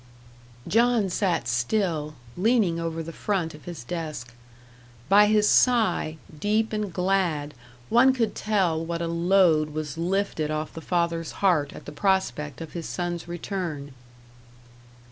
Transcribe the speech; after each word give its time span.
John 0.67 1.11
sat 1.11 1.47
still, 1.47 2.15
leaning 2.35 2.79
over 2.79 3.03
the 3.03 3.13
front 3.13 3.53
of 3.53 3.65
his 3.65 3.83
desk. 3.83 4.33
By 5.09 5.27
his 5.27 5.47
sigh, 5.47 6.17
deep 6.39 6.73
and 6.73 6.91
glad, 6.91 7.53
one 7.87 8.11
could 8.11 8.33
tell 8.33 8.83
what 8.83 9.03
a 9.03 9.07
load 9.07 9.75
was 9.75 9.99
lifted 9.99 10.49
off 10.49 10.73
the 10.73 10.81
father's 10.81 11.33
heart 11.33 11.71
at 11.73 11.85
the 11.85 11.91
prospect 11.91 12.61
of 12.61 12.73
his 12.73 12.89
son's 12.89 13.27
return. 13.27 13.93